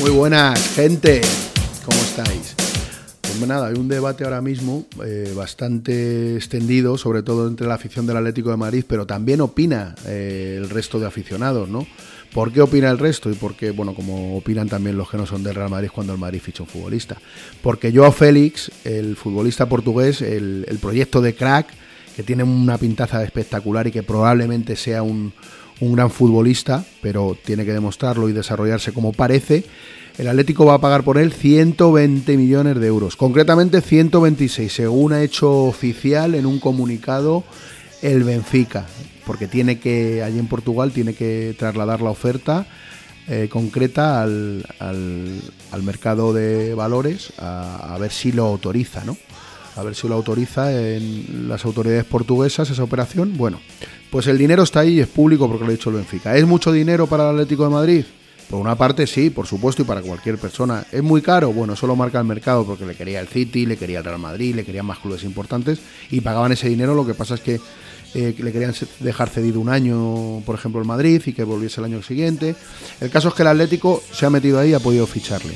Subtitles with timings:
[0.00, 1.20] Muy buenas, gente.
[1.84, 2.54] ¿Cómo estáis?
[3.20, 8.06] Pues nada, hay un debate ahora mismo eh, bastante extendido, sobre todo entre la afición
[8.06, 11.84] del Atlético de Madrid, pero también opina eh, el resto de aficionados, ¿no?
[12.32, 13.28] ¿Por qué opina el resto?
[13.28, 16.12] Y por qué, bueno, como opinan también los que no son del Real Madrid cuando
[16.12, 17.16] el Madrid ficha un futbolista.
[17.60, 21.68] Porque Joao Félix, el futbolista portugués, el proyecto de crack,
[22.18, 25.32] que tiene una pintaza espectacular y que probablemente sea un,
[25.80, 29.64] un gran futbolista, pero tiene que demostrarlo y desarrollarse como parece.
[30.16, 35.22] El Atlético va a pagar por él 120 millones de euros, concretamente 126, según ha
[35.22, 37.44] hecho oficial en un comunicado
[38.02, 38.86] el Benfica,
[39.26, 42.66] porque tiene que, allí en Portugal, tiene que trasladar la oferta
[43.28, 49.16] eh, concreta al, al, mercado de valores a, a ver si lo autoriza, ¿no?
[49.78, 53.36] a ver si lo autoriza en las autoridades portuguesas esa operación.
[53.36, 53.60] Bueno,
[54.10, 56.36] pues el dinero está ahí y es público porque lo ha dicho el Benfica.
[56.36, 58.04] ¿Es mucho dinero para el Atlético de Madrid?
[58.48, 60.86] Por una parte sí, por supuesto, y para cualquier persona.
[60.90, 61.52] ¿Es muy caro?
[61.52, 64.18] Bueno, eso lo marca el mercado porque le quería el City, le quería el Real
[64.18, 66.94] Madrid, le querían más clubes importantes y pagaban ese dinero.
[66.94, 67.60] Lo que pasa es que
[68.14, 71.84] eh, le querían dejar cedido un año, por ejemplo, el Madrid y que volviese el
[71.84, 72.56] año siguiente.
[73.02, 75.52] El caso es que el Atlético se ha metido ahí y ha podido ficharle.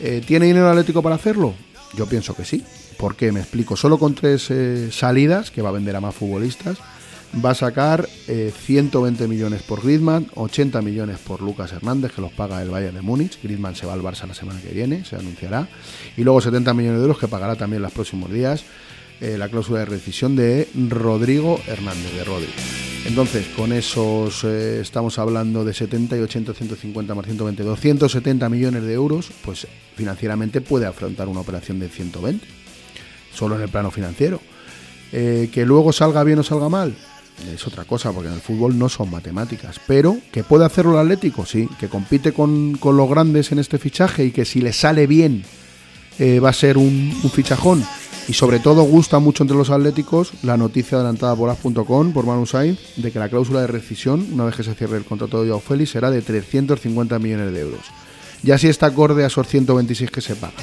[0.00, 1.54] Eh, ¿Tiene dinero el Atlético para hacerlo?
[1.94, 2.64] Yo pienso que sí.
[2.96, 3.30] ¿Por qué?
[3.30, 3.76] Me explico.
[3.76, 6.78] Solo con tres eh, salidas, que va a vender a más futbolistas,
[7.44, 12.32] va a sacar eh, 120 millones por Griezmann, 80 millones por Lucas Hernández, que los
[12.32, 13.38] paga el Bayern de Múnich.
[13.42, 15.68] Griezmann se va al Barça la semana que viene, se anunciará.
[16.16, 18.64] Y luego 70 millones de euros que pagará también los próximos días
[19.22, 22.48] eh, la cláusula de rescisión de Rodrigo Hernández, de Rodri.
[23.06, 28.82] Entonces, con esos eh, estamos hablando de 70 y 80, 150 más 120, 270 millones
[28.82, 32.44] de euros, pues financieramente puede afrontar una operación de 120,
[33.32, 34.40] solo en el plano financiero.
[35.12, 36.96] Eh, que luego salga bien o salga mal,
[37.52, 39.80] es otra cosa, porque en el fútbol no son matemáticas.
[39.86, 43.78] Pero que puede hacerlo el Atlético, sí, que compite con, con los grandes en este
[43.78, 45.44] fichaje y que si le sale bien
[46.18, 47.84] eh, va a ser un, fichajón.
[48.28, 52.46] Y sobre todo gusta mucho entre los atléticos la noticia adelantada por as.com, por Manu
[52.46, 55.48] Sainz, de que la cláusula de rescisión, una vez que se cierre el contrato de
[55.48, 57.80] Joao Félix, será de 350 millones de euros.
[58.44, 60.54] Y así está acorde a esos 126 que se pagan.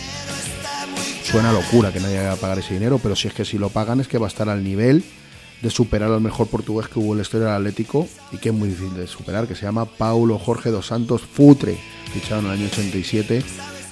[1.24, 3.70] Suena locura que nadie vaya a pagar ese dinero, pero si es que si lo
[3.70, 5.04] pagan es que va a estar al nivel
[5.62, 8.56] de superar al mejor portugués que hubo en la historia del Atlético y que es
[8.56, 11.78] muy difícil de superar, que se llama Paulo Jorge dos Santos Futre,
[12.14, 13.44] fichado en el año 87.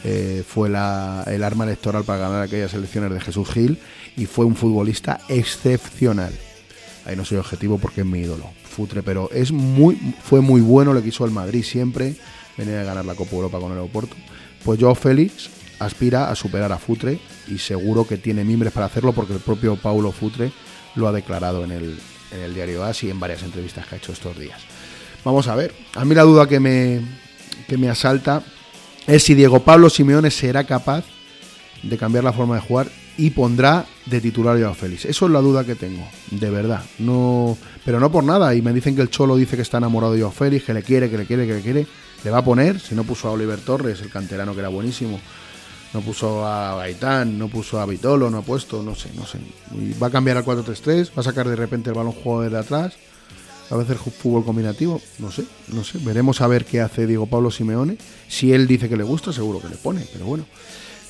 [0.03, 3.79] Eh, fue la, el arma electoral para ganar aquellas elecciones de Jesús Gil
[4.15, 6.33] y fue un futbolista excepcional.
[7.05, 10.93] Ahí no soy objetivo porque es mi ídolo, Futre, pero es muy, fue muy bueno,
[10.93, 12.15] le quiso el Madrid siempre,
[12.57, 14.15] venía a ganar la Copa Europa con el aeropuerto.
[14.63, 15.49] Pues Joao Félix
[15.79, 19.75] aspira a superar a Futre y seguro que tiene mimbres para hacerlo porque el propio
[19.77, 20.51] Paulo Futre
[20.97, 21.97] lo ha declarado en el,
[22.31, 24.59] en el diario AS y en varias entrevistas que ha hecho estos días.
[25.23, 27.01] Vamos a ver, a mí la duda que me,
[27.67, 28.43] que me asalta
[29.07, 31.05] es si Diego Pablo Simeone será capaz
[31.83, 32.87] de cambiar la forma de jugar
[33.17, 35.05] y pondrá de titular a Félix.
[35.05, 36.83] Eso es la duda que tengo, de verdad.
[36.99, 38.53] No, pero no por nada.
[38.53, 40.83] Y me dicen que el Cholo dice que está enamorado de Joao Félix, que le
[40.83, 41.87] quiere, que le quiere, que le quiere.
[42.23, 45.19] Le va a poner, si no puso a Oliver Torres, el canterano que era buenísimo.
[45.93, 49.39] No puso a Gaitán, no puso a Vitolo, no ha puesto, no sé, no sé.
[50.01, 52.93] Va a cambiar al 4-3-3, va a sacar de repente el balón juego desde atrás.
[53.69, 55.43] A veces fútbol combinativo, no sé,
[55.73, 55.97] no sé.
[55.99, 57.97] Veremos a ver qué hace Diego Pablo Simeone.
[58.27, 60.45] Si él dice que le gusta, seguro que le pone, pero bueno.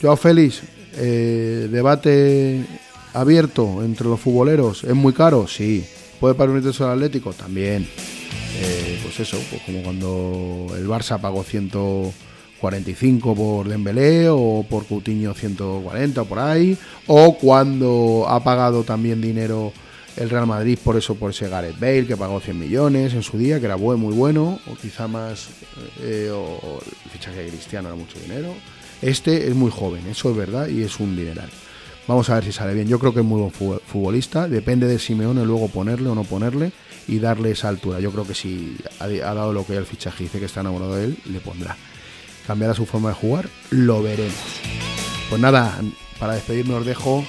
[0.01, 0.61] Joao Félix,
[0.93, 2.65] eh, debate
[3.13, 4.83] abierto entre los futboleros.
[4.83, 5.47] ¿Es muy caro?
[5.47, 5.85] Sí.
[6.19, 7.33] ¿Puede para unirse al Atlético?
[7.33, 7.87] También.
[8.59, 11.43] Eh, pues eso, pues como cuando el Barça pagó
[12.59, 16.77] 145 por Dembélé o por Coutinho 140 o por ahí.
[17.07, 19.71] O cuando ha pagado también dinero
[20.15, 23.37] el Real Madrid por eso, por ese Gareth Bale que pagó 100 millones en su
[23.37, 25.49] día, que era buen, muy bueno, o quizá más,
[26.01, 28.53] eh, o el fichaje Cristiano era mucho dinero.
[29.01, 31.49] Este es muy joven, eso es verdad, y es un dineral.
[32.07, 32.87] Vamos a ver si sale bien.
[32.87, 34.47] Yo creo que es muy buen futbolista.
[34.47, 36.71] Depende de Simeone luego ponerle o no ponerle
[37.05, 37.99] y darle esa altura.
[37.99, 40.95] Yo creo que si ha, ha dado lo que el fichaje dice que está enamorado
[40.95, 41.75] de él, le pondrá.
[42.47, 44.33] Cambiará su forma de jugar, lo veremos.
[45.29, 45.77] Pues nada,
[46.17, 47.25] para despedirme os dejo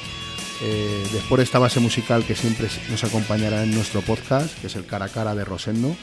[0.63, 4.77] eh, después de esta base musical que siempre nos acompañará en nuestro podcast, que es
[4.77, 5.95] el cara a cara de Rosendo.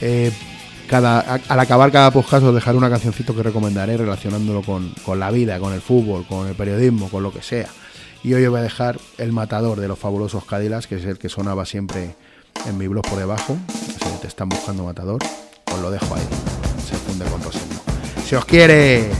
[0.00, 0.32] Eh,
[0.90, 5.58] al acabar cada podcast os dejaré una cancioncito que recomendaré relacionándolo con, con, la vida,
[5.58, 7.68] con el fútbol, con el periodismo, con lo que sea.
[8.22, 11.18] Y hoy os voy a dejar El Matador de los fabulosos Cadillacs, que es el
[11.18, 12.16] que sonaba siempre
[12.66, 13.56] en mi blog por debajo.
[13.68, 15.22] Si te están buscando Matador,
[15.72, 16.26] os lo dejo ahí.
[16.86, 17.93] Se funde con Rosendo.
[18.34, 19.12] Se os quiere.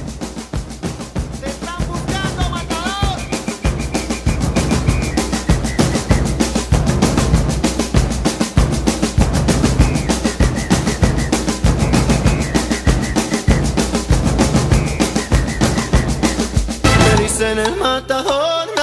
[17.40, 18.73] en el matador.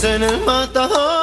[0.00, 1.19] Dicen el matador